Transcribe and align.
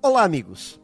Olá, 0.00 0.22
amigos. 0.22 0.80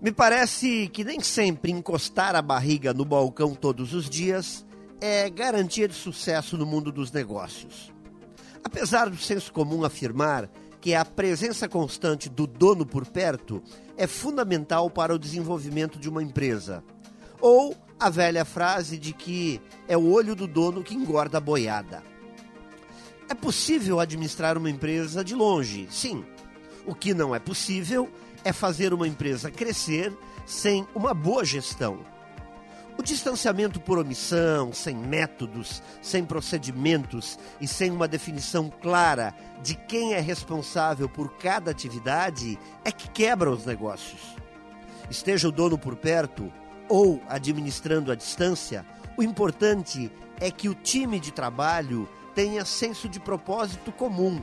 Me 0.00 0.10
parece 0.10 0.88
que 0.88 1.04
nem 1.04 1.20
sempre 1.20 1.70
encostar 1.70 2.34
a 2.34 2.40
barriga 2.40 2.94
no 2.94 3.04
balcão 3.04 3.54
todos 3.54 3.92
os 3.92 4.08
dias 4.08 4.64
é 5.02 5.28
garantia 5.28 5.86
de 5.86 5.92
sucesso 5.92 6.56
no 6.56 6.64
mundo 6.64 6.90
dos 6.90 7.12
negócios. 7.12 7.92
Apesar 8.64 9.10
do 9.10 9.18
senso 9.18 9.52
comum 9.52 9.84
afirmar 9.84 10.50
que 10.80 10.94
a 10.94 11.04
presença 11.04 11.68
constante 11.68 12.30
do 12.30 12.46
dono 12.46 12.86
por 12.86 13.04
perto 13.04 13.62
é 13.98 14.06
fundamental 14.06 14.88
para 14.88 15.14
o 15.14 15.18
desenvolvimento 15.18 15.98
de 15.98 16.08
uma 16.08 16.22
empresa, 16.22 16.82
ou 17.42 17.76
a 18.00 18.08
velha 18.08 18.46
frase 18.46 18.96
de 18.96 19.12
que 19.12 19.60
é 19.86 19.96
o 19.96 20.10
olho 20.10 20.34
do 20.34 20.46
dono 20.46 20.82
que 20.82 20.94
engorda 20.94 21.36
a 21.36 21.40
boiada. 21.40 22.02
É 23.28 23.34
possível 23.34 24.00
administrar 24.00 24.56
uma 24.56 24.70
empresa 24.70 25.22
de 25.22 25.34
longe, 25.34 25.86
sim. 25.90 26.24
O 26.88 26.94
que 26.94 27.12
não 27.12 27.34
é 27.34 27.38
possível 27.38 28.08
é 28.42 28.50
fazer 28.50 28.94
uma 28.94 29.06
empresa 29.06 29.50
crescer 29.50 30.10
sem 30.46 30.88
uma 30.94 31.12
boa 31.12 31.44
gestão. 31.44 31.98
O 32.96 33.02
distanciamento 33.02 33.78
por 33.78 33.98
omissão, 33.98 34.72
sem 34.72 34.96
métodos, 34.96 35.82
sem 36.00 36.24
procedimentos 36.24 37.38
e 37.60 37.68
sem 37.68 37.90
uma 37.90 38.08
definição 38.08 38.72
clara 38.80 39.34
de 39.62 39.74
quem 39.74 40.14
é 40.14 40.18
responsável 40.18 41.10
por 41.10 41.36
cada 41.36 41.70
atividade 41.70 42.58
é 42.82 42.90
que 42.90 43.10
quebra 43.10 43.50
os 43.50 43.66
negócios. 43.66 44.34
Esteja 45.10 45.48
o 45.48 45.52
dono 45.52 45.76
por 45.76 45.94
perto 45.94 46.50
ou 46.88 47.22
administrando 47.28 48.10
à 48.10 48.14
distância, 48.14 48.82
o 49.14 49.22
importante 49.22 50.10
é 50.40 50.50
que 50.50 50.70
o 50.70 50.74
time 50.74 51.20
de 51.20 51.32
trabalho 51.32 52.08
tenha 52.34 52.64
senso 52.64 53.10
de 53.10 53.20
propósito 53.20 53.92
comum, 53.92 54.42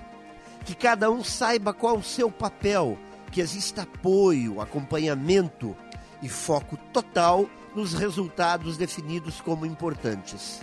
que 0.66 0.76
cada 0.76 1.12
um 1.12 1.24
saiba 1.24 1.74
qual 1.74 1.98
o 1.98 2.04
seu 2.04 2.32
papel 2.32 2.98
que 3.32 3.40
exista 3.40 3.84
apoio, 3.84 4.60
acompanhamento 4.60 5.76
e 6.22 6.28
foco 6.28 6.76
total 6.92 7.48
nos 7.76 7.94
resultados 7.94 8.78
definidos 8.78 9.40
como 9.40 9.66
importantes. 9.66 10.62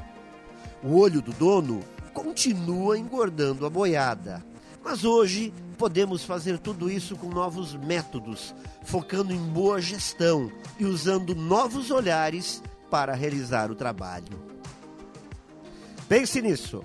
O 0.82 0.98
olho 0.98 1.22
do 1.22 1.32
dono 1.32 1.80
continua 2.12 2.98
engordando 2.98 3.64
a 3.64 3.70
boiada, 3.70 4.44
mas 4.82 5.04
hoje 5.04 5.54
podemos 5.78 6.24
fazer 6.24 6.58
tudo 6.58 6.90
isso 6.90 7.14
com 7.14 7.28
novos 7.28 7.74
métodos, 7.74 8.54
focando 8.82 9.32
em 9.32 9.38
boa 9.38 9.80
gestão 9.80 10.50
e 10.78 10.84
usando 10.84 11.34
novos 11.34 11.90
olhares 11.90 12.62
para 12.90 13.14
realizar 13.14 13.70
o 13.70 13.74
trabalho. 13.76 14.42
Pense 16.08 16.42
nisso 16.42 16.84